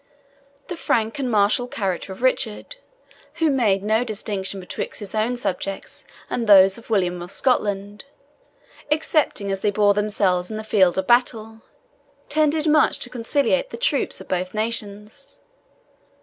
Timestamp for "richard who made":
2.23-3.83